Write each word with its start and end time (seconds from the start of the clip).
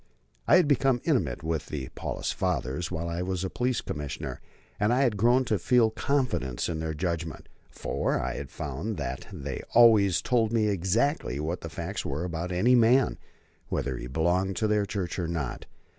I 0.47 0.55
had 0.55 0.67
become 0.67 0.99
intimate 1.03 1.43
with 1.43 1.67
the 1.67 1.89
Paulist 1.93 2.33
Fathers 2.33 2.89
while 2.89 3.07
I 3.07 3.21
was 3.21 3.45
Police 3.53 3.81
Commissioner, 3.81 4.41
and 4.79 4.91
I 4.91 5.01
had 5.03 5.15
grown 5.15 5.45
to 5.45 5.59
feel 5.59 5.91
confidence 5.91 6.67
in 6.67 6.79
their 6.79 6.95
judgment, 6.95 7.47
for 7.69 8.19
I 8.19 8.33
had 8.33 8.49
found 8.49 8.97
that 8.97 9.27
they 9.31 9.61
always 9.75 10.23
told 10.23 10.51
me 10.51 10.69
exactly 10.69 11.39
what 11.39 11.61
the 11.61 11.69
facts 11.69 12.03
were 12.03 12.23
about 12.23 12.51
any 12.51 12.73
man, 12.73 13.19
whether 13.69 13.95
he 13.95 14.07
belonged 14.07 14.55
to 14.55 14.67
their 14.67 14.87
church 14.87 15.19
or 15.19 15.27
not. 15.27 15.67